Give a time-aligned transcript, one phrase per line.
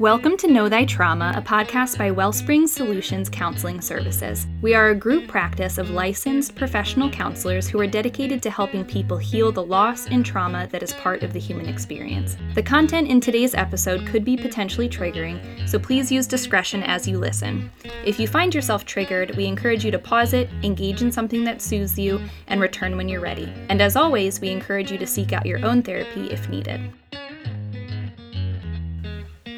[0.00, 4.48] Welcome to Know Thy Trauma, a podcast by Wellspring Solutions Counseling Services.
[4.60, 9.18] We are a group practice of licensed professional counselors who are dedicated to helping people
[9.18, 12.36] heal the loss and trauma that is part of the human experience.
[12.56, 17.16] The content in today's episode could be potentially triggering, so please use discretion as you
[17.16, 17.70] listen.
[18.04, 21.62] If you find yourself triggered, we encourage you to pause it, engage in something that
[21.62, 23.52] soothes you, and return when you're ready.
[23.68, 26.92] And as always, we encourage you to seek out your own therapy if needed.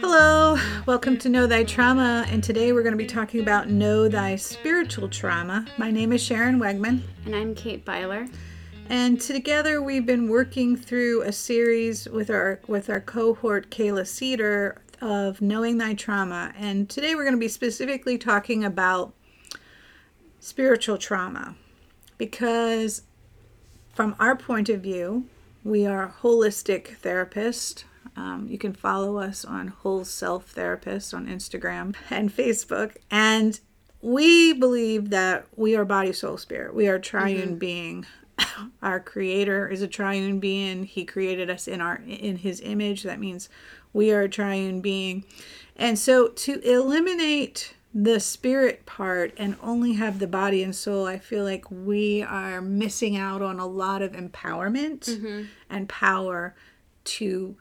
[0.08, 0.56] Hello,
[0.86, 4.36] welcome to Know Thy Trauma, and today we're going to be talking about Know Thy
[4.36, 5.66] Spiritual Trauma.
[5.78, 7.00] My name is Sharon Wegman.
[7.24, 8.28] And I'm Kate Byler.
[8.88, 14.80] And together we've been working through a series with our with our cohort Kayla Cedar
[15.00, 16.54] of Knowing Thy Trauma.
[16.56, 19.12] And today we're going to be specifically talking about
[20.38, 21.56] spiritual trauma
[22.16, 23.02] because
[23.92, 25.26] from our point of view,
[25.64, 27.82] we are holistic therapists
[28.16, 32.96] um, you can follow us on Whole Self Therapist on Instagram and Facebook.
[33.10, 33.58] And
[34.02, 36.74] we believe that we are body, soul, spirit.
[36.74, 37.58] We are triune mm-hmm.
[37.58, 38.06] being.
[38.82, 40.84] our creator is a triune being.
[40.84, 43.02] He created us in our in his image.
[43.02, 43.48] That means
[43.92, 45.24] we are a triune being.
[45.74, 51.18] And so to eliminate the spirit part and only have the body and soul, I
[51.18, 55.44] feel like we are missing out on a lot of empowerment mm-hmm.
[55.70, 56.54] and power
[57.04, 57.56] to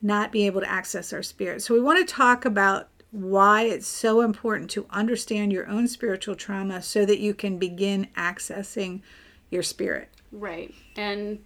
[0.00, 1.62] not be able to access our spirit.
[1.62, 6.36] So we want to talk about why it's so important to understand your own spiritual
[6.36, 9.00] trauma so that you can begin accessing
[9.50, 10.10] your spirit.
[10.30, 10.74] Right.
[10.96, 11.38] And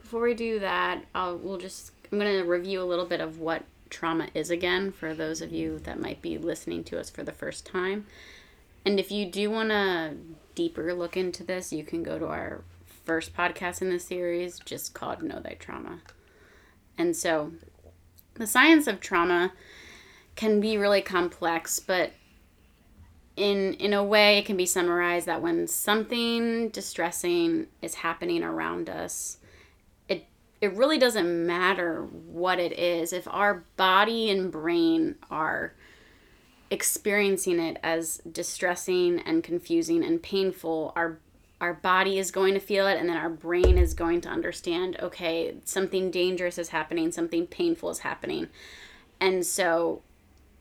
[0.00, 3.38] before we do that, I'll, we'll just I'm going to review a little bit of
[3.38, 7.22] what trauma is again for those of you that might be listening to us for
[7.22, 8.06] the first time.
[8.84, 10.14] And if you do want a
[10.54, 12.62] deeper look into this, you can go to our
[13.04, 16.00] first podcast in the series just called Know Thy Trauma.
[16.96, 17.52] And so
[18.40, 19.52] the science of trauma
[20.34, 22.12] can be really complex, but
[23.36, 28.88] in in a way it can be summarized that when something distressing is happening around
[28.88, 29.38] us,
[30.08, 30.26] it
[30.60, 33.12] it really doesn't matter what it is.
[33.12, 35.74] If our body and brain are
[36.70, 41.18] experiencing it as distressing and confusing and painful, our
[41.60, 44.96] our body is going to feel it and then our brain is going to understand
[45.00, 48.48] okay something dangerous is happening something painful is happening.
[49.20, 50.02] And so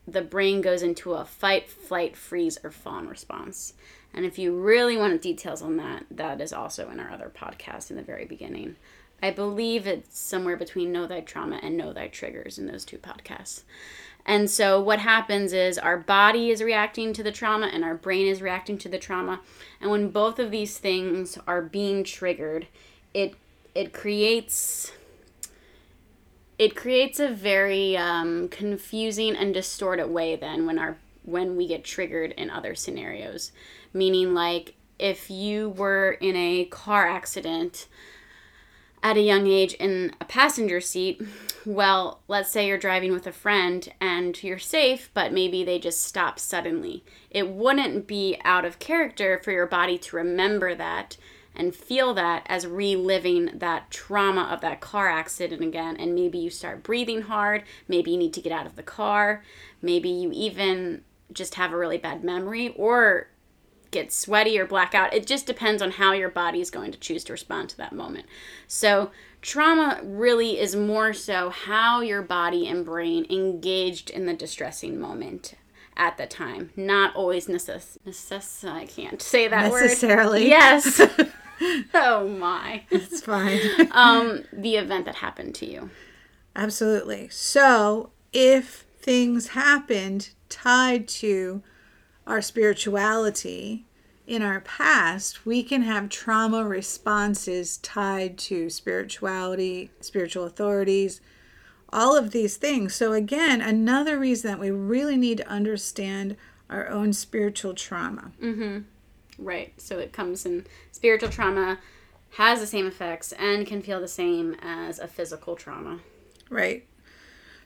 [0.07, 3.73] the brain goes into a fight flight freeze or fawn response.
[4.13, 7.89] And if you really want details on that that is also in our other podcast
[7.91, 8.75] in the very beginning
[9.21, 12.97] i believe it's somewhere between know thy trauma and know thy triggers in those two
[12.97, 13.63] podcasts
[14.25, 18.27] and so what happens is our body is reacting to the trauma and our brain
[18.27, 19.39] is reacting to the trauma.
[19.81, 22.67] And when both of these things are being triggered,
[23.13, 23.33] it
[23.73, 24.91] it creates
[26.57, 31.83] it creates a very um, confusing and distorted way then when our when we get
[31.83, 33.51] triggered in other scenarios
[33.93, 37.87] meaning like if you were in a car accident
[39.03, 41.21] at a young age in a passenger seat,
[41.65, 46.03] well, let's say you're driving with a friend and you're safe, but maybe they just
[46.03, 47.03] stop suddenly.
[47.29, 51.17] It wouldn't be out of character for your body to remember that
[51.55, 55.97] and feel that as reliving that trauma of that car accident again.
[55.97, 57.63] And maybe you start breathing hard.
[57.87, 59.43] Maybe you need to get out of the car.
[59.81, 63.27] Maybe you even just have a really bad memory or
[63.91, 65.13] get sweaty or black out.
[65.13, 67.93] It just depends on how your body is going to choose to respond to that
[67.93, 68.25] moment.
[68.67, 69.11] So,
[69.41, 75.55] trauma really is more so how your body and brain engaged in the distressing moment
[75.95, 77.97] at the time, not always necess.
[78.07, 80.43] necess- I can't say that word necessarily.
[80.43, 80.49] word.
[80.49, 81.01] Yes.
[81.93, 82.83] oh my.
[82.89, 83.59] It's fine.
[83.91, 85.89] um, the event that happened to you.
[86.55, 87.29] Absolutely.
[87.29, 91.61] So, if things happened tied to
[92.29, 93.85] our spirituality
[94.27, 101.19] in our past, we can have trauma responses tied to spirituality, spiritual authorities,
[101.91, 102.93] all of these things.
[102.93, 106.37] So, again, another reason that we really need to understand
[106.69, 108.31] our own spiritual trauma.
[108.39, 108.81] Mm-hmm.
[109.43, 109.73] Right.
[109.81, 111.79] So, it comes in spiritual trauma
[112.33, 116.01] has the same effects and can feel the same as a physical trauma.
[116.51, 116.85] Right.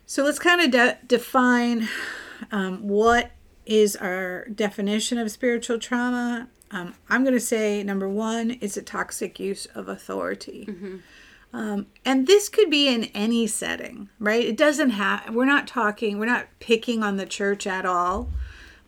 [0.05, 1.89] So, let's kind of de- define
[2.53, 3.31] um, what
[3.65, 6.47] is our definition of spiritual trauma.
[6.71, 10.65] Um, I'm going to say number one is a toxic use of authority.
[10.67, 10.97] Mm-hmm.
[11.53, 14.43] Um, and this could be in any setting, right?
[14.43, 18.29] It doesn't have, we're not talking, we're not picking on the church at all,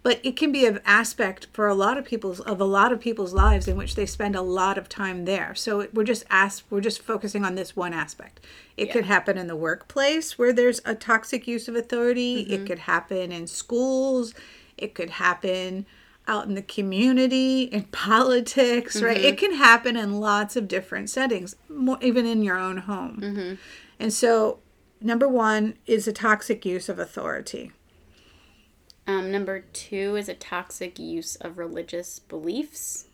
[0.06, 3.00] but it can be an aspect for a lot of people's of a lot of
[3.00, 6.64] people's lives in which they spend a lot of time there so we're just asked
[6.70, 8.40] we're just focusing on this one aspect
[8.78, 12.80] it could happen in the workplace where there's a toxic use of authority it could
[12.80, 14.36] happen in schools
[14.78, 15.86] it could happen
[16.28, 19.18] out in the community in politics right?
[19.18, 23.58] It can happen in lots of different settings more, even in your own home.
[24.00, 24.60] And so
[25.02, 27.72] number one is a toxic use of authority.
[29.08, 33.06] Um, number two is a toxic use of religious beliefs.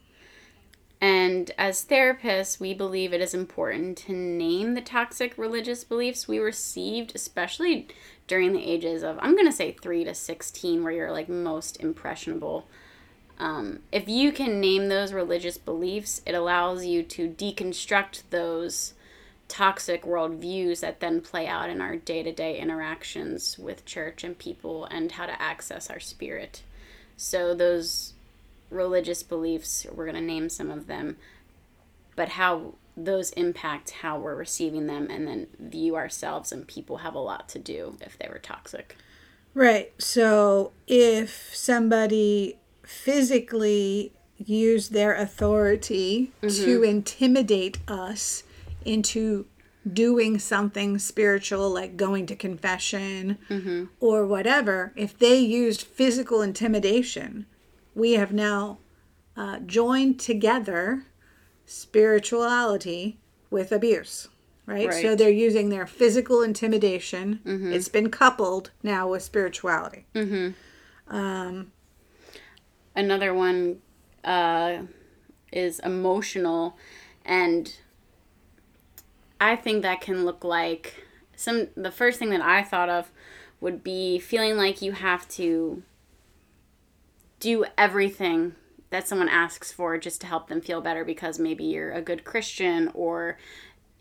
[1.02, 6.38] And as therapists, we believe it is important to name the toxic religious beliefs we
[6.38, 7.88] received, especially
[8.32, 12.66] during the ages of, I'm to say 3 to 16, where you're like most impressionable.
[13.38, 18.94] Um, if you can name those religious beliefs, it allows you to deconstruct those
[19.50, 24.40] toxic worldviews that then play out in our day to day interactions with church and
[24.40, 26.64] people and how to access our spirit.
[27.18, 28.14] So, those
[28.70, 31.18] religious beliefs, we're going to name some of them,
[32.16, 37.16] but how those impact how we're receiving them and then view ourselves and people have
[37.16, 38.96] a lot to do if they were toxic.
[39.54, 39.92] Right.
[39.98, 48.44] So if somebody physically used their authority to intimidate us
[48.86, 49.46] into
[49.92, 53.38] doing something spiritual, like going to confession
[54.00, 57.46] or whatever, if they used physical intimidation,
[57.96, 58.78] we have now
[59.36, 61.06] uh, joined together
[61.72, 63.18] spirituality
[63.50, 64.28] with abuse.
[64.66, 64.94] Right?
[64.94, 67.40] So they're using their physical intimidation.
[67.46, 67.74] Mm-hmm.
[67.74, 70.06] It's been coupled now with spirituality.
[70.14, 71.16] Mm-hmm.
[71.16, 71.72] Um,
[72.96, 73.80] Another one
[74.24, 74.84] uh,
[75.52, 76.78] is emotional,
[77.26, 77.74] and
[79.40, 81.68] I think that can look like some.
[81.76, 83.12] The first thing that I thought of
[83.62, 85.84] would be feeling like you have to
[87.40, 88.56] do everything
[88.92, 92.24] that someone asks for just to help them feel better because maybe you're a good
[92.24, 93.38] Christian or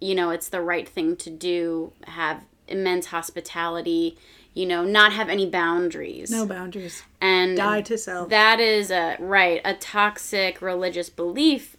[0.00, 4.16] you know it's the right thing to do have immense hospitality
[4.54, 7.02] you know not have any boundaries No boundaries.
[7.20, 8.28] and Die to self.
[8.30, 11.76] that is a right a toxic religious belief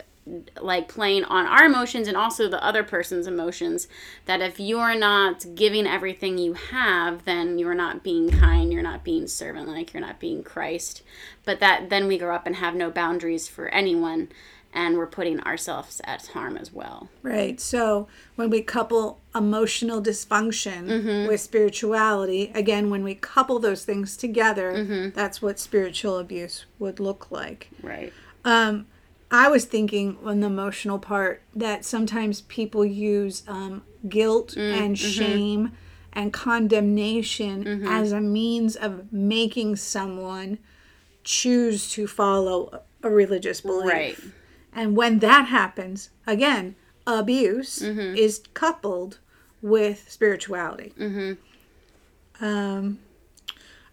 [0.59, 3.87] like playing on our emotions and also the other person's emotions
[4.25, 9.03] that if you're not giving everything you have then you're not being kind you're not
[9.03, 11.01] being servant like you're not being christ.
[11.43, 14.29] But that then we grow up and have no boundaries for anyone
[14.73, 17.09] and we're putting ourselves at harm as well.
[17.23, 17.59] Right.
[17.59, 25.11] So when we couple emotional dysfunction with spirituality, again, when we couple those things together,
[25.13, 27.69] that's what spiritual abuse would look like.
[27.81, 28.13] right.
[28.43, 28.87] Um,
[29.31, 34.95] I was thinking on the emotional part that sometimes people use um, guilt mm, and
[34.95, 35.09] mm-hmm.
[35.09, 35.71] shame
[36.11, 37.87] and condemnation mm-hmm.
[37.87, 40.59] as a means of making someone
[41.23, 43.89] choose to follow a religious belief.
[43.89, 44.19] Right.
[44.73, 46.75] And when that happens, again,
[47.07, 48.15] abuse mm-hmm.
[48.15, 49.19] is coupled
[49.61, 50.93] with spirituality.
[52.41, 52.99] Um,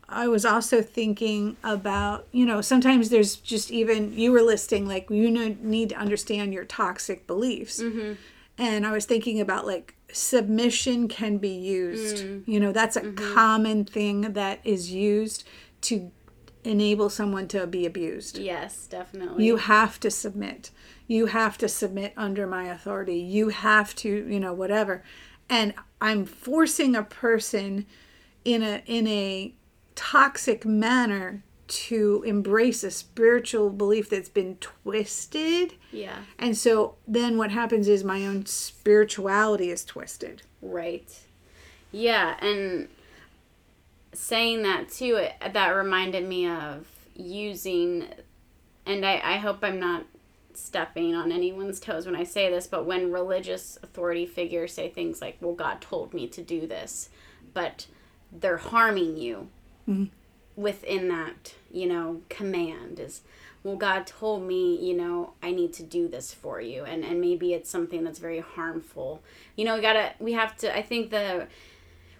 [0.09, 5.11] I was also thinking about, you know, sometimes there's just even, you were listing, like,
[5.11, 7.83] you know, need to understand your toxic beliefs.
[7.83, 8.15] Mm-hmm.
[8.57, 12.25] And I was thinking about, like, submission can be used.
[12.25, 12.43] Mm.
[12.47, 13.35] You know, that's a mm-hmm.
[13.35, 15.45] common thing that is used
[15.83, 16.11] to
[16.65, 18.37] enable someone to be abused.
[18.37, 20.71] yes definitely You have to submit.
[21.07, 23.19] You have to submit under my authority.
[23.19, 25.03] You have to, you know, whatever.
[25.49, 27.87] And I'm forcing a person
[28.45, 29.55] in a in a
[29.99, 35.75] toxic manner to embrace a spiritual belief that's been twisted.
[35.90, 40.43] yeah And so then what happens is my own spirituality is twisted.
[40.62, 41.12] Right.
[41.90, 42.88] Yeah, and
[44.12, 46.87] saying that too, it, that reminded me of
[47.17, 48.07] using,
[48.87, 50.05] and I, I hope I'm not
[50.55, 55.21] stepping on anyone's toes when I say this, but when religious authority figures say things
[55.21, 57.11] like, well, God told me to do this,
[57.52, 57.88] but
[58.31, 59.49] they're harming you
[60.57, 63.23] within that, you know, command is,
[63.62, 66.85] well, God told me, you know, I need to do this for you.
[66.85, 69.23] And, and maybe it's something that's very harmful.
[69.57, 71.47] You know, we gotta, we have to, I think the,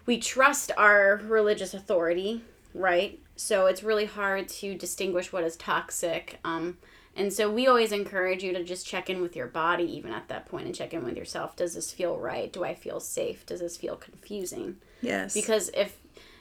[0.07, 2.43] we trust our religious authority,
[2.75, 3.19] right?
[3.37, 6.39] So it's really hard to distinguish what is toxic.
[6.45, 6.79] Um,
[7.17, 10.29] and so we always encourage you to just check in with your body, even at
[10.29, 11.57] that point, and check in with yourself.
[11.57, 12.53] Does this feel right?
[12.53, 13.45] Do I feel safe?
[13.45, 14.77] Does this feel confusing?
[15.03, 15.35] Yes.
[15.35, 15.99] Because if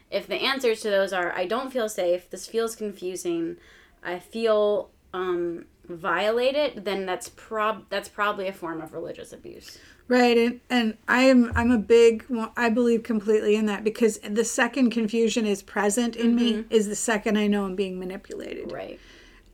[0.10, 3.58] if the answers to those are I don't feel safe, this feels confusing,
[4.04, 9.78] I feel um, violate it, then that's prob that's probably a form of religious abuse.
[10.08, 14.46] Right, and and I'm I'm a big well, I believe completely in that because the
[14.46, 18.72] second confusion is present in me is the second I know I'm being manipulated.
[18.72, 19.00] Right.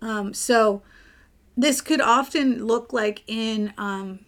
[0.01, 0.83] Um, so
[1.57, 4.19] this could often look like in um,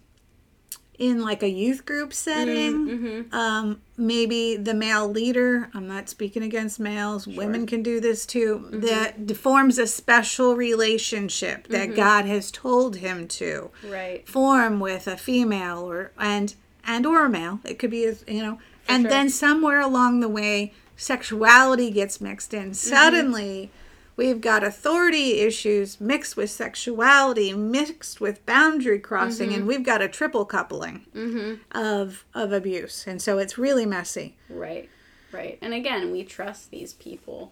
[0.98, 2.88] in like a youth group setting.
[2.88, 3.36] Mm, mm-hmm.
[3.36, 5.70] Um, maybe the male leader.
[5.74, 7.28] I'm not speaking against males.
[7.28, 8.66] Women can do this too.
[8.66, 8.80] Mm-hmm.
[8.82, 11.96] That forms a special relationship that mm-hmm.
[11.96, 14.28] God has told him to Right.
[14.28, 17.60] form with a female or and and or a male.
[17.66, 18.60] It could be as you know.
[18.88, 19.10] and sure.
[19.10, 22.74] then somewhere along the way, sexuality gets mixed in.
[22.74, 23.72] Suddenly,
[24.16, 29.68] we've got authority issues mixed with sexuality, mixed with boundary crossing, and mm-hmm.
[29.68, 31.56] we've got a triple coupling mm-hmm.
[31.78, 33.06] of of abuse.
[33.08, 34.36] And so it's really messy.
[34.50, 34.90] Right,
[35.32, 35.58] right.
[35.62, 37.52] And again, we trust these people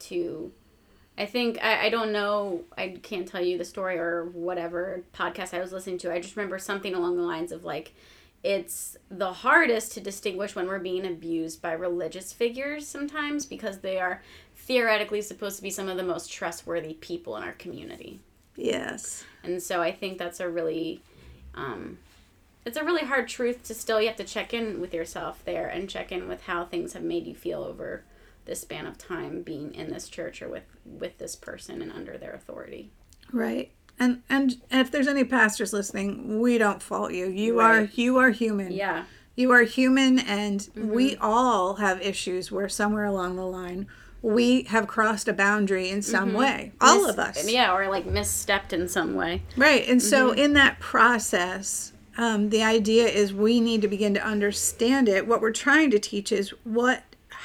[0.00, 0.52] to.
[1.16, 2.64] I think I, I don't know.
[2.76, 6.12] I can't tell you the story or whatever podcast I was listening to.
[6.12, 7.94] I just remember something along the lines of like,
[8.44, 13.98] it's the hardest to distinguish when we're being abused by religious figures sometimes because they
[13.98, 14.22] are
[14.54, 18.20] theoretically supposed to be some of the most trustworthy people in our community.
[18.54, 19.24] Yes.
[19.42, 21.02] And so I think that's a really,
[21.54, 21.98] um,
[22.66, 24.00] it's a really hard truth to still.
[24.00, 27.02] You have to check in with yourself there and check in with how things have
[27.02, 28.04] made you feel over
[28.44, 32.18] this span of time being in this church or with with this person and under
[32.18, 32.90] their authority.
[33.32, 33.72] Right.
[33.98, 37.26] And and if there's any pastors listening, we don't fault you.
[37.28, 38.72] You are you are human.
[38.72, 39.04] Yeah,
[39.36, 40.90] You are human, and Mm-hmm.
[40.90, 43.86] we all have issues where somewhere along the line
[44.22, 46.72] we have crossed a boundary in some way.
[46.80, 47.50] All Mis- of us.
[47.50, 49.42] Yeah, or like misstepped in some way.
[49.54, 49.86] Right.
[49.86, 50.38] And so, Mm-hmm.
[50.38, 55.26] in that process, um, the idea is we need to begin to understand it.
[55.26, 57.02] What we're trying to teach is what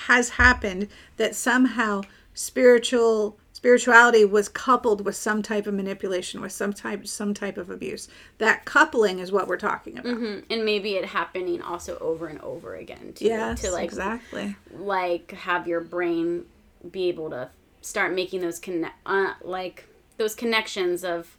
[0.08, 0.88] has happened
[1.18, 2.02] that somehow
[2.34, 7.70] spiritual spirituality was coupled with some type of manipulation with some type some type of
[7.70, 8.08] abuse.
[8.38, 10.16] That coupling is what we're talking about.
[10.16, 14.56] Mm, And maybe it happening also over and over again yes to like exactly.
[14.72, 16.46] like have your brain
[16.90, 17.50] be able to
[17.82, 19.86] start making those conne- uh, like
[20.16, 21.36] those connections of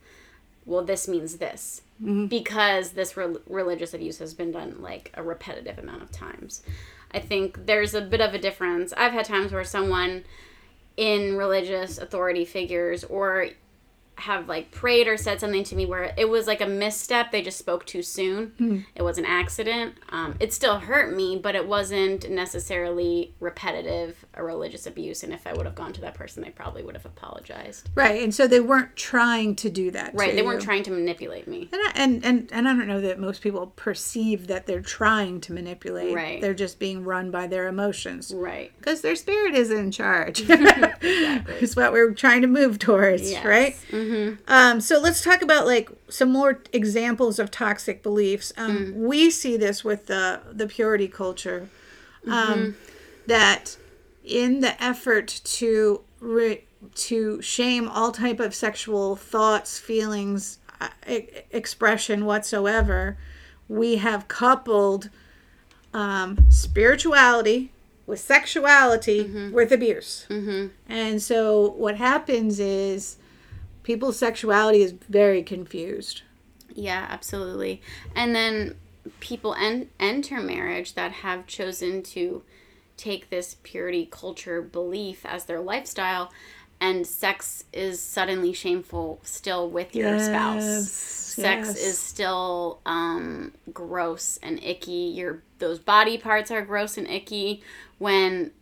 [0.66, 1.80] well this means this.
[2.28, 6.62] Because this re- religious abuse has been done like a repetitive amount of times.
[7.12, 8.92] I think there's a bit of a difference.
[8.94, 10.24] I've had times where someone
[11.00, 13.48] in religious authority figures or
[14.20, 17.42] have like prayed or said something to me where it was like a misstep they
[17.42, 21.66] just spoke too soon it was an accident um, it still hurt me but it
[21.66, 26.42] wasn't necessarily repetitive or religious abuse and if i would have gone to that person
[26.42, 30.34] they probably would have apologized right and so they weren't trying to do that right
[30.34, 33.18] they weren't trying to manipulate me and, I, and and and I don't know that
[33.18, 36.14] most people perceive that they're trying to manipulate.
[36.14, 36.40] Right.
[36.40, 38.32] They're just being run by their emotions.
[38.34, 40.40] right because their spirit is in charge.
[41.60, 43.44] Is what we're trying to move towards, Yes.
[43.44, 43.76] right?
[44.48, 48.52] Um, so let's talk about like some more examples of toxic beliefs.
[48.56, 51.68] Um, We see this with the the purity culture,
[52.26, 52.76] um,
[53.26, 53.76] that
[54.24, 56.64] in the effort to re-
[56.94, 63.16] to shame all type of sexual thoughts, feelings, uh, e- expression whatsoever,
[63.68, 65.10] we have coupled
[65.92, 67.70] um, spirituality
[68.06, 70.26] with sexuality with abuse.
[70.28, 70.68] Mm-hmm.
[70.88, 73.16] And so what happens is
[73.90, 76.22] people's sexuality is very confused.
[76.72, 77.82] Yeah, absolutely.
[78.14, 78.76] And then
[79.18, 82.44] people en- enter marriage that have chosen to
[82.96, 86.30] take this purity culture belief as their lifestyle,
[86.80, 90.88] and sex is suddenly shameful still with your spouse.
[90.88, 91.76] Sex yes.
[91.76, 94.92] is still um, gross and icky.
[94.92, 97.60] Your those body parts are gross and icky.
[97.98, 98.52] When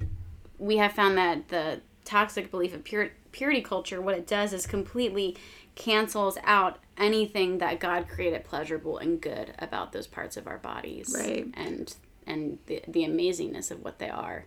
[0.58, 4.66] we have found that the toxic belief of pure, purity culture, what it does is
[4.66, 5.37] completely
[5.76, 11.14] cancels out anything that God created pleasurable and good about those parts of our bodies,
[11.16, 11.47] Right.
[11.54, 11.95] And
[12.26, 14.47] and the the amazingness of what they are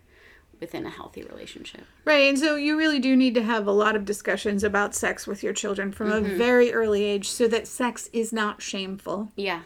[0.59, 1.85] within a healthy relationship.
[2.05, 5.25] Right, and so you really do need to have a lot of discussions about sex
[5.25, 6.37] with your children from a mm-hmm.
[6.37, 9.31] very early age so that sex is not shameful.
[9.37, 9.61] Yeah,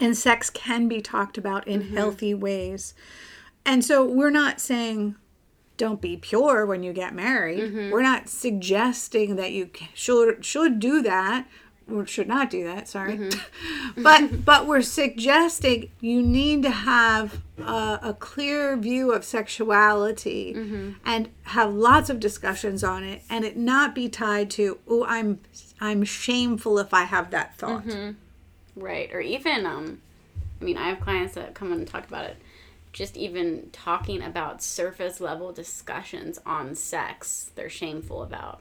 [0.00, 1.96] and sex can be talked about in mm-hmm.
[1.96, 2.92] healthy ways.
[3.64, 5.14] And so we're not saying
[5.78, 7.60] don't be pure when you get married.
[7.60, 7.90] Mm-hmm.
[7.90, 11.48] We're not suggesting that you should should do that
[11.90, 13.16] or should not do that, sorry.
[13.16, 14.02] Mm-hmm.
[14.02, 20.90] but but we're suggesting you need to have a, a clear view of sexuality mm-hmm.
[21.06, 25.40] and have lots of discussions on it and it not be tied to oh I'm
[25.80, 27.84] I'm shameful if I have that thought.
[28.76, 29.08] right.
[29.12, 30.02] Or even um,
[30.60, 32.36] I mean, I have clients that come in and talk about it.
[32.92, 38.60] Just even talking about surface level discussions on sex, they're shameful about,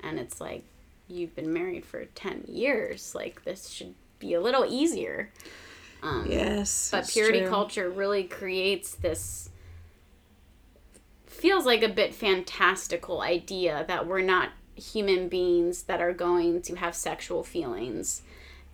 [0.00, 0.64] and it's like
[1.06, 3.14] you've been married for 10 years.
[3.14, 5.30] Like, this should be a little easier.
[6.02, 6.90] Um, Yes.
[6.92, 7.48] but purity true.
[7.48, 9.50] culture really creates this
[11.26, 16.74] feels like a bit fantastical idea that we're not human beings that are going to
[16.76, 18.22] have sexual feelings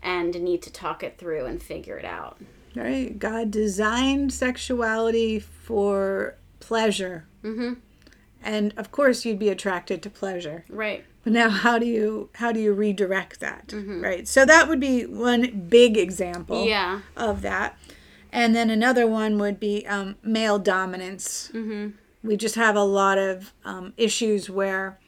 [0.02, 2.38] and need to talk it through and figure it out.
[2.74, 3.18] Right.
[3.18, 7.26] God designed sexuality for pleasure.
[7.42, 7.74] Mm-hmm.
[8.42, 10.64] And of course you'd be attracted to pleasure.
[10.68, 11.04] Right.
[11.22, 13.72] But now how do you how do you redirect that?
[13.74, 14.28] Right.
[14.28, 17.00] So that would be one big example Yeah.
[17.16, 17.78] of that.
[18.32, 21.50] And then another one would be um, male dominance.
[21.54, 21.90] Mm-hmm.
[22.26, 24.98] We just have a lot of um, issues where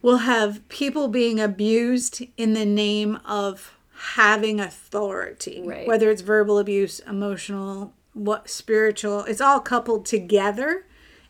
[0.00, 5.86] we'll have people being abused in the name of having authority, Right.
[5.86, 9.20] whether it's verbal abuse, emotional, what spiritual.
[9.24, 10.86] It's all coupled together,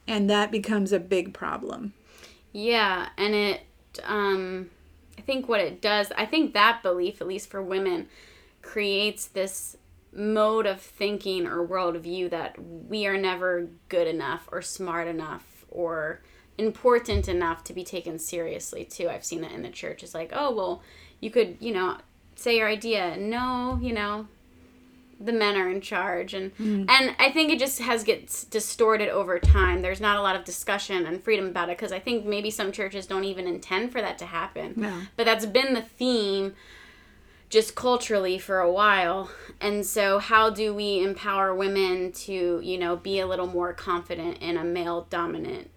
[0.08, 1.92] and that becomes a big problem.
[2.52, 3.60] Yeah, and it
[4.04, 4.70] um
[5.18, 8.08] I think what it does, I think that belief at least for women
[8.62, 9.76] creates this
[10.14, 16.22] mode of thinking or worldview that we are never good enough or smart enough or
[16.58, 19.08] important enough to be taken seriously too.
[19.08, 20.02] I've seen that in the church.
[20.02, 20.82] It's like, oh well,
[21.20, 21.98] you could, you know,
[22.34, 23.16] say your idea.
[23.16, 24.26] No, you know,
[25.20, 26.84] the men are in charge and mm-hmm.
[26.88, 29.82] and I think it just has gets distorted over time.
[29.82, 32.72] There's not a lot of discussion and freedom about it because I think maybe some
[32.72, 34.74] churches don't even intend for that to happen.
[34.76, 35.02] No.
[35.16, 36.54] But that's been the theme
[37.52, 39.30] just culturally for a while.
[39.60, 44.38] And so how do we empower women to, you know, be a little more confident
[44.38, 45.70] in a male dominant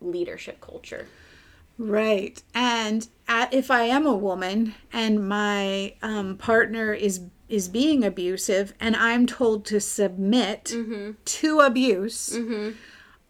[0.00, 1.06] leadership culture?
[1.78, 2.42] Right.
[2.54, 8.96] And if I am a woman and my um, partner is is being abusive and
[8.96, 11.12] I'm told to submit mm-hmm.
[11.24, 12.72] to abuse, mm-hmm.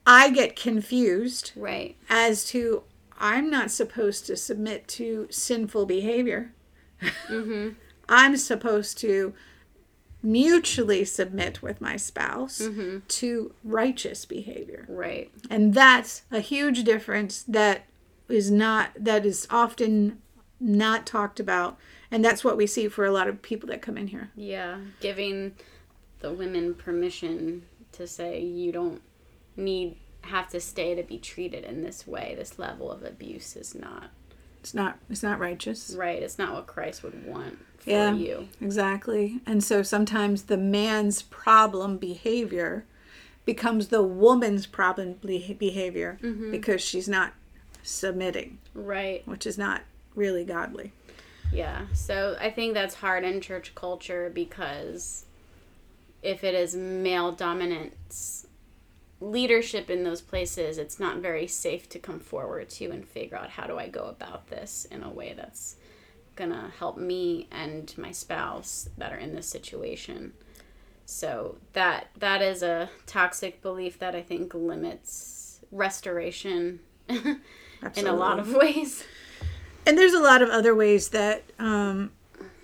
[0.06, 1.96] I get confused Right.
[2.08, 2.84] as to
[3.18, 6.52] I'm not supposed to submit to sinful behavior.
[7.28, 7.70] Mm-hmm.
[8.08, 9.34] I'm supposed to
[10.22, 12.60] mutually submit with my spouse
[13.08, 14.86] to righteous behavior.
[14.88, 15.30] Right.
[15.50, 17.84] And that's a huge difference that
[18.28, 20.20] is not that is often
[20.58, 21.76] not talked about
[22.10, 24.30] and that's what we see for a lot of people that come in here.
[24.36, 25.54] Yeah, giving
[26.20, 29.02] the women permission to say you don't
[29.56, 32.34] need have to stay to be treated in this way.
[32.36, 34.10] This level of abuse is not
[34.60, 35.94] It's not it's not righteous.
[35.96, 36.22] right.
[36.22, 38.12] It's not what Christ would want for Yeah.
[38.12, 38.48] you.
[38.60, 39.40] Exactly.
[39.46, 42.84] And so sometimes the man's problem behavior
[43.44, 46.50] becomes the woman's problem be- behavior mm-hmm.
[46.50, 47.32] because she's not
[47.86, 49.26] submitting, Right.
[49.26, 49.82] which is not
[50.14, 50.92] really godly.
[51.52, 51.86] Yeah.
[51.94, 55.24] So I think that's hard in church culture because
[56.22, 58.46] if it is male dominance
[59.20, 63.50] leadership in those places, it's not very safe to come forward to and figure out
[63.50, 65.76] how do I go about this in a way that's
[66.34, 70.32] gonna help me and my spouse that are in this situation.
[71.06, 76.80] So that that is a toxic belief that I think limits restoration
[77.96, 79.04] in a lot of ways.
[79.86, 82.10] And there's a lot of other ways that um,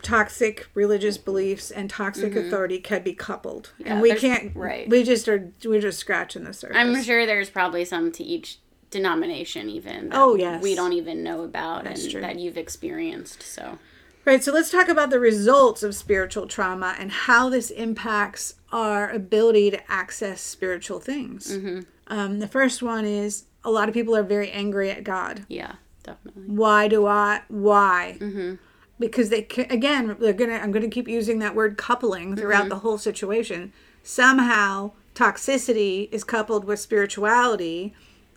[0.03, 3.87] toxic religious beliefs and toxic authority can be coupled, Mm-hmm.
[3.87, 4.57] Yeah, and we can't.
[4.57, 4.89] right.
[4.89, 5.51] We just are.
[5.65, 6.77] We're just scratching the surface.
[6.77, 8.59] I'm sure there's probably some to each
[8.91, 10.63] denomination even that Oh, yes.
[10.63, 12.21] we don't even know about That's and true.
[12.21, 13.79] that you've experienced so
[14.25, 14.45] Right.
[14.45, 19.71] So let's talk about the results of spiritual trauma and how this impacts our ability
[19.73, 21.51] to access spiritual things.
[21.57, 21.81] Mm-hmm.
[22.07, 25.45] Um, the first one is a lot of people are very angry at God.
[25.49, 27.43] yeah definitely Why do I?
[27.49, 28.17] Why?
[28.21, 28.55] Mm-hmm.
[28.99, 30.55] Because they ca- again, they're gonna.
[30.55, 33.73] I'm gonna keep using that word coupling throughout the whole situation.
[34.03, 37.95] Somehow, toxicity is coupled with spirituality,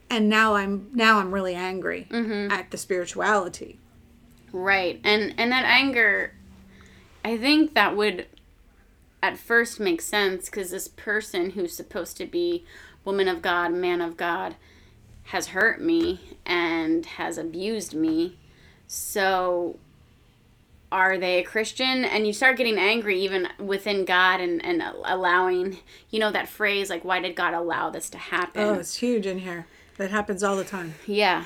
[0.09, 3.79] and now I'm now I'm really angry at the spirituality.
[4.53, 6.33] right and and that anger
[7.25, 8.25] i think that would
[9.21, 12.63] at first make sense because this person who's supposed to be
[13.03, 14.55] woman of god man of god
[15.25, 18.38] has hurt me and has abused me
[18.88, 19.79] so
[20.91, 22.05] are they a Christian?
[22.05, 25.77] And you start getting angry even within God and, and allowing,
[26.09, 28.61] you know, that phrase, like, why did God allow this to happen?
[28.61, 29.65] Oh, it's huge in here.
[29.97, 30.93] That happens all the time.
[31.05, 31.45] yeah.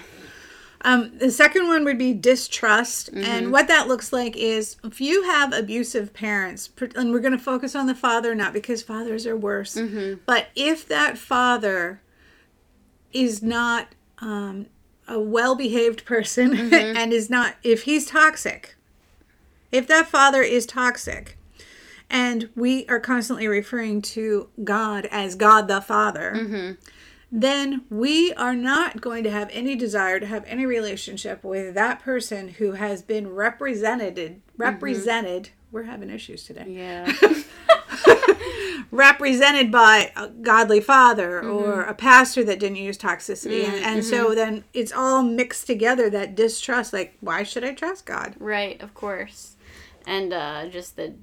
[0.82, 3.10] Um, the second one would be distrust.
[3.13, 7.44] And what that looks like is if you have abusive parents, and we're going to
[7.44, 9.78] focus on the father, not because fathers are worse,
[10.26, 12.02] but if that father
[13.13, 14.67] is not um,
[15.08, 16.98] a well behaved person mm-hmm.
[16.98, 18.76] and is not, if he's toxic,
[19.72, 21.38] if that father is toxic,
[22.10, 26.72] and we are constantly referring to God as God the Father, mm-hmm.
[27.32, 32.00] then we are not going to have any desire to have any relationship with that
[32.00, 34.62] person who has been represented mm-hmm.
[34.62, 36.65] represented we're having issues today.
[36.67, 37.12] Yeah.
[38.92, 41.50] represented by a godly father mm-hmm.
[41.50, 44.36] or a pastor that didn't use toxicity and, mm, and so mm-hmm.
[44.36, 48.94] then it's all mixed together that distrust like why should i trust god Right, of
[48.94, 49.58] course.
[50.08, 51.13] And uh, just the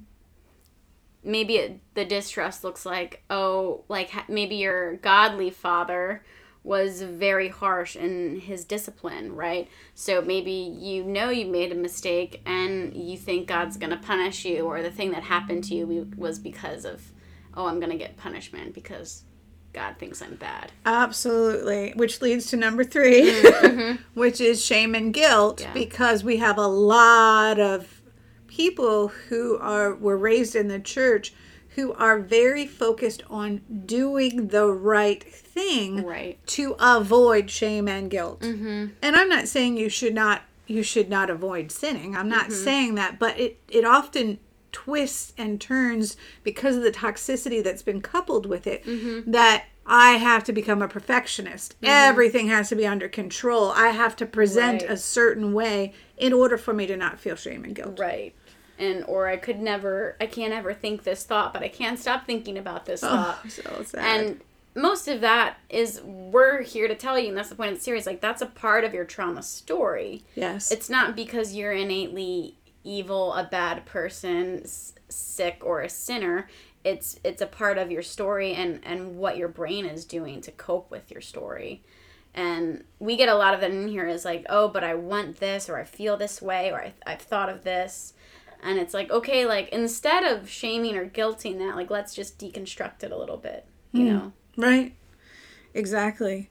[1.25, 6.23] maybe it, the distrust looks like oh, like maybe your godly father
[6.63, 9.69] was very harsh in his discipline, right?
[9.95, 14.45] So maybe you know you made a mistake and you think God's going to punish
[14.45, 17.13] you or the thing that happened to you was because of
[17.57, 19.25] oh, I'm going to get punishment because
[19.73, 20.73] God thinks I'm bad.
[20.85, 21.93] Absolutely.
[21.97, 24.03] Which leads to number 3 mm, mm-hmm.
[24.19, 25.73] which is shame and guilt, Yeah.
[25.73, 28.01] because we have a lot of
[28.47, 31.35] people who are were raised in the church
[31.75, 36.39] who are very focused on doing the right thing Right.
[36.47, 38.41] to avoid shame and guilt.
[38.41, 38.87] Mm-hmm.
[39.03, 42.17] And I'm not saying you should not you should not avoid sinning.
[42.17, 42.65] I'm not mm-hmm.
[42.65, 44.39] saying that, but it it often
[44.77, 49.31] twists and turns because of the toxicity that's been coupled with it mm-hmm.
[49.31, 51.77] that I have to become a perfectionist.
[51.77, 51.87] Mm-hmm.
[51.87, 53.71] Everything has to be under control.
[53.71, 54.91] I have to present Right.
[54.91, 57.99] a certain way in order for me to not feel shame and guilt.
[57.99, 58.35] Right.
[58.79, 62.27] And or I could never I can't ever think this thought, but I can't stop
[62.27, 63.51] thinking about this Oh, thought.
[63.51, 64.05] so sad.
[64.05, 64.41] And
[64.75, 67.83] most of that is we're here to tell you, and that's the point of the
[67.83, 68.05] series.
[68.05, 70.25] Like that's a part of your trauma story.
[70.35, 70.71] yes.
[70.71, 76.49] It's not because you're innately evil, a bad person, s- sick, or a sinner.
[76.85, 80.53] It's it's a part of your story and and what your brain is doing to
[80.53, 81.83] cope with your story.
[82.33, 85.41] And we get a lot of that in here is like, oh, but I want
[85.41, 88.13] this, or I feel this way, or I, I've thought of this.
[88.63, 93.03] And it's like, okay, like instead of shaming or guilting that, like let's just deconstruct
[93.03, 94.33] it a little bit, you know?
[94.57, 94.95] Right.
[95.73, 96.51] Exactly.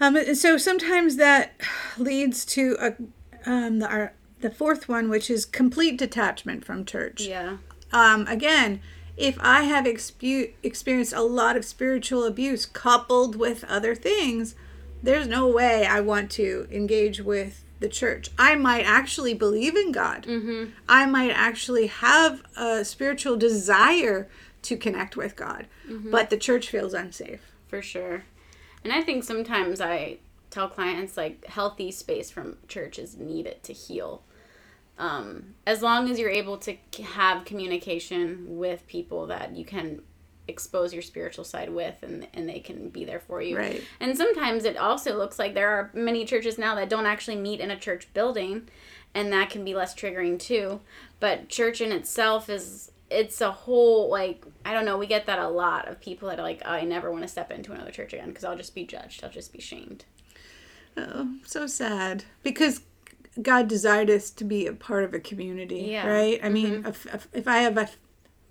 [0.00, 1.52] Um, so sometimes that
[1.98, 2.94] leads to a
[3.44, 7.22] um, the, our, the fourth one, which is complete detachment from church.
[7.22, 7.58] Yeah.
[7.92, 8.80] Um, again,
[9.16, 14.54] if I have expu- experienced a lot of spiritual abuse coupled with other things,
[15.02, 18.30] there's no way I want to engage with the church.
[18.38, 20.24] I might actually believe in God.
[20.24, 20.70] Mm-hmm.
[20.88, 24.28] I might actually have a spiritual desire
[24.62, 27.40] to connect with God, but the church feels unsafe.
[27.66, 28.24] for sure.
[28.84, 30.18] And I think sometimes I
[30.50, 34.22] tell clients like healthy space from church is needed to heal.
[34.98, 40.02] Um, as long as you're able to have communication with people that you can
[40.48, 43.56] expose your spiritual side with and, and they can be there for you.
[43.56, 43.82] Right.
[44.00, 47.60] And sometimes it also looks like there are many churches now that don't actually meet
[47.60, 48.68] in a church building
[49.14, 50.80] and that can be less triggering too.
[51.20, 55.38] But church in itself is it's a whole like I don't know, we get that
[55.38, 58.12] a lot of people that are like, I never want to step into another church
[58.12, 59.22] again because I'll just be judged.
[59.22, 60.04] I'll just be shamed.
[60.96, 62.24] Oh, so sad.
[62.42, 62.82] Because
[63.40, 66.06] God desired us to be a part of a community, Yeah.
[66.06, 66.40] right?
[66.42, 67.88] I mean, if, if, if I have a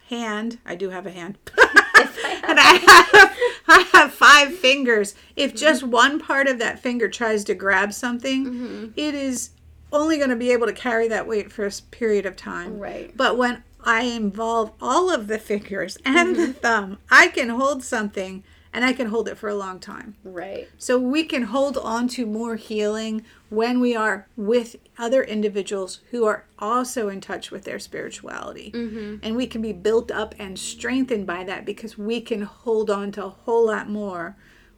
[0.09, 2.73] hand, I do have a hand, and I
[3.13, 5.13] have, I have five fingers.
[5.35, 9.51] If just one part of that finger tries to grab something, it is
[9.93, 12.79] only going to be able to carry that weight for a period of time.
[12.79, 13.15] Right.
[13.15, 18.43] But when I involve all of the fingers and the thumb, I can hold something
[18.73, 20.15] and I can hold it for a long time.
[20.23, 20.69] Right.
[20.77, 26.23] So we can hold on to more healing when we are with other individuals who
[26.23, 28.71] are also in touch with their spirituality.
[28.71, 29.17] Mm-hmm.
[29.21, 33.11] And we can be built up and strengthened by that because we can hold on
[33.11, 34.37] to a whole lot more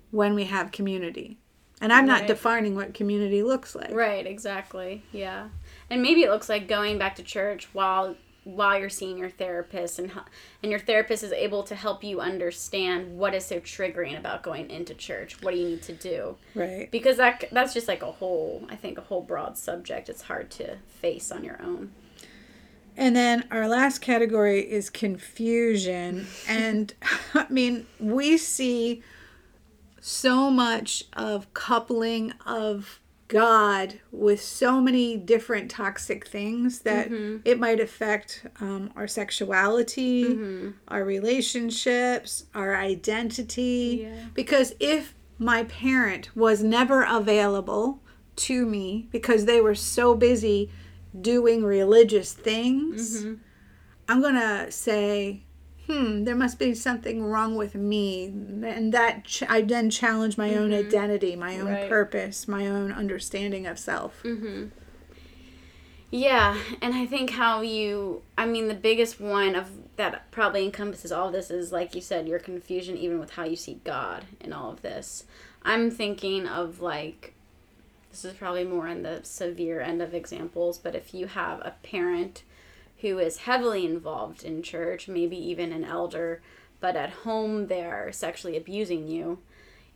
[0.09, 1.37] when we have community.
[1.81, 3.93] And I'm not defining what community looks like.
[3.93, 5.03] Right, exactly.
[5.11, 5.49] Yeah.
[5.91, 9.99] And maybe it looks like going back to church while while you're seeing your therapist
[9.99, 10.11] and
[10.61, 14.69] and your therapist is able to help you understand what is so triggering about going
[14.69, 15.41] into church.
[15.41, 16.35] What do you need to do?
[16.55, 16.89] Right.
[16.91, 20.09] Because that that's just like a whole I think a whole broad subject.
[20.09, 21.91] It's hard to face on your own.
[22.95, 26.27] And then our last category is confusion.
[26.47, 26.93] and
[27.33, 29.01] I mean, we see
[29.99, 32.99] so much of coupling of
[33.33, 37.37] God with so many different toxic things that mm-hmm.
[37.43, 40.69] it might affect um, our sexuality, mm-hmm.
[40.87, 44.03] our relationships, our identity.
[44.03, 44.25] Yeah.
[44.35, 48.03] Because if my parent was never available
[48.35, 50.69] to me because they were so busy
[51.19, 53.33] doing religious things, mm-hmm.
[54.07, 55.41] I'm going to say,
[55.87, 58.25] hmm, there must be something wrong with me.
[58.25, 61.89] And that ch- I then challenge my own identity, my own Right.
[61.89, 64.23] purpose, my own understanding of self.
[66.11, 71.11] Yeah, and I think how you I mean the biggest one of that probably encompasses
[71.11, 74.53] all this is like you said, your confusion even with how you see God in
[74.53, 75.25] all of this.
[75.63, 77.33] I'm thinking of like
[78.11, 81.73] this is probably more on the severe end of examples, but if you have a
[81.81, 82.43] parent
[83.03, 86.41] who is heavily involved in church, maybe even an elder,
[86.79, 89.39] but at home they're sexually abusing you,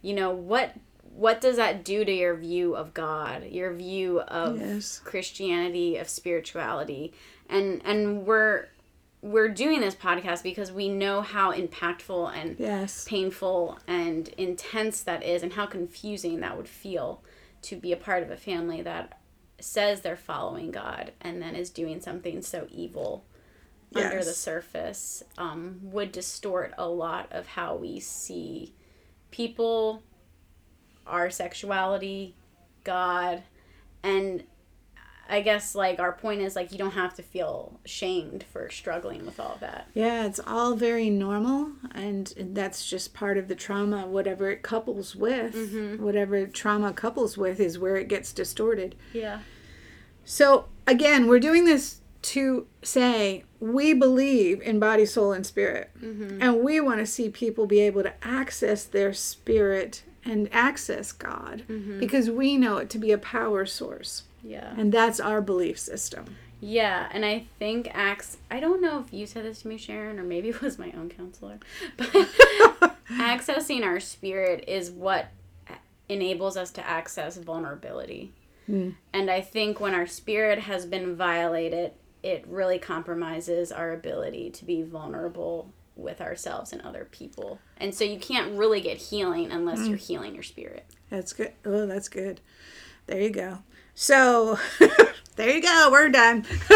[0.02, 0.76] you know, what
[1.16, 5.00] what does that do to your view of God, your view of Yes.
[5.04, 7.14] Christianity, of spirituality?
[7.50, 8.68] And and we're
[9.22, 13.06] we're doing this podcast because we know how impactful and Yes.
[13.08, 17.24] painful and intense that is and how confusing that would feel
[17.64, 19.18] to be a part of a family that
[19.60, 23.26] says they're following God and then is doing something so evil
[23.96, 28.74] under the surface um, would distort a lot of how we see
[29.32, 30.04] people,
[31.06, 32.36] our sexuality,
[32.84, 33.44] God,
[34.04, 34.44] and
[35.30, 39.26] I guess like our point is like you don't have to feel shamed for struggling
[39.26, 39.88] with all of that.
[39.94, 44.08] Yeah, it's all very normal, and that's just part of the trauma.
[44.08, 46.04] Whatever it couples with, Mm-hmm.
[46.04, 48.96] whatever trauma couples with, is where it gets distorted.
[49.14, 49.40] Yeah.
[50.26, 55.92] So, again, we're doing this to say we believe in body, soul, and spirit.
[56.02, 61.64] And we want to see people be able to access their spirit and access God
[62.00, 64.24] because we know it to be a power source.
[64.48, 64.74] Yeah.
[64.78, 66.38] And that's our belief system.
[66.60, 68.38] Yeah, and I think acts.
[68.50, 70.92] I don't know if you said this to me, Sharon, or maybe it was my
[70.98, 71.60] own counselor,
[71.98, 72.08] but
[73.12, 75.28] accessing our spirit is what
[76.10, 78.32] enables us to access vulnerability.
[78.66, 78.92] Hmm.
[79.14, 81.92] And I think when our spirit has been violated,
[82.24, 87.60] it really compromises our ability to be vulnerable with ourselves and other people.
[87.78, 89.88] And so you can't really get healing unless hmm.
[89.88, 90.86] you're healing your spirit.
[91.10, 91.54] That's good.
[91.66, 92.40] Oh, that's good.
[93.08, 93.60] There you go.
[94.00, 94.60] So,
[95.38, 95.90] there you go.
[95.92, 96.44] We're done.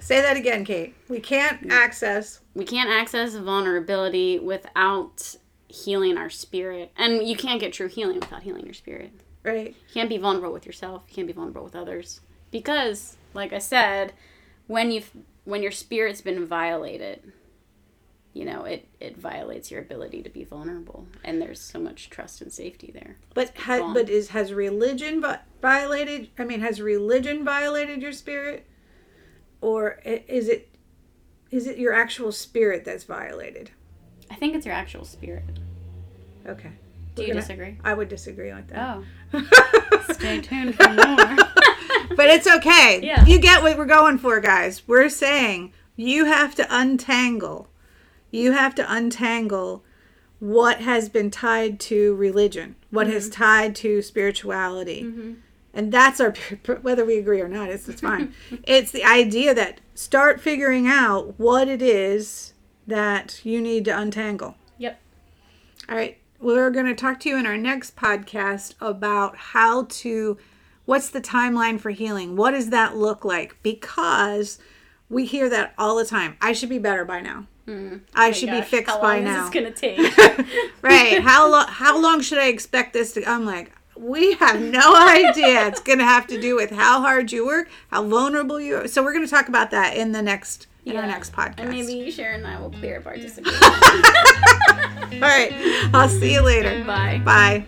[0.00, 0.96] Say that again, Kate.
[1.08, 1.70] We can't mm.
[1.70, 2.40] access.
[2.56, 5.36] we can't access vulnerability without
[5.68, 9.12] healing our spirit and you can't get true healing without healing your spirit
[9.44, 9.68] Right.
[9.68, 12.20] you can't be vulnerable with yourself you can't be vulnerable with others
[12.50, 14.14] because like i said
[14.66, 15.02] when you
[15.44, 17.32] when your spirit's been violated
[18.38, 22.40] you know it it violates your ability to be vulnerable and there's so much trust
[22.40, 26.28] and safety there But ha- but is has religion vi- violated?
[26.38, 28.64] I mean, has religion violated your spirit,
[29.60, 30.62] or is it
[31.50, 33.70] is it your actual spirit that's violated?
[34.30, 35.44] i think it's your actual spirit
[36.46, 36.70] Okay.
[37.14, 38.98] do you gonna- disagree I would disagree like that.
[39.32, 41.36] oh stay tuned for more
[42.16, 43.00] But it's okay.
[43.02, 43.24] Yeah.
[43.26, 44.82] You get what we're going for, guys.
[44.88, 47.68] We're saying you have to untangle.
[48.30, 49.84] You have to untangle
[50.38, 53.42] what has been tied to religion, what has mm-hmm.
[53.42, 55.02] tied to spirituality.
[55.02, 55.32] Mm-hmm.
[55.74, 56.34] And that's our,
[56.82, 58.34] whether we agree or not, it's, it's fine.
[58.64, 62.54] it's the idea that start figuring out what it is
[62.86, 64.56] that you need to untangle.
[64.78, 65.00] yep
[65.88, 66.18] All right.
[66.40, 70.38] We're going to talk to you in our next podcast about how to,
[70.84, 72.36] what's the timeline for healing?
[72.36, 73.60] What does that look like?
[73.64, 74.58] Because
[75.10, 76.36] we hear that all the time.
[76.40, 77.46] I should be better by now.
[78.14, 78.60] I should be Hmm.
[78.60, 79.44] Gosh, fixed how by long now.
[79.46, 80.16] is this gonna take
[80.82, 81.20] right.
[81.20, 83.24] How, lo- how long should I expect this to?
[83.28, 85.66] I'm like, we have no idea.
[85.66, 88.86] It's going to have to do with how hard you work, how vulnerable you are.
[88.88, 91.54] So we're going to talk about that in the next, in our next podcast.
[91.58, 95.50] and maybe sharon and i will clear up our disagreement all right.
[95.92, 96.84] I'll see you later.
[96.84, 97.66] bye Bye.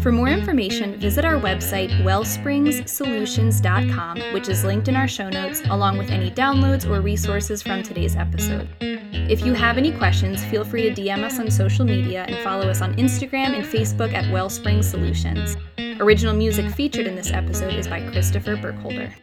[0.00, 5.98] For more information, visit our website, wellspringssolutions.com, which is linked in our show notes, along
[5.98, 8.66] with any downloads or resources from today's episode.
[8.80, 12.70] If you have any questions, feel free to DM us on social media and follow
[12.70, 15.58] us on Instagram and Facebook at Wellspring Solutions.
[16.00, 19.14] Original music featured in this episode is by Christopher Burkholder.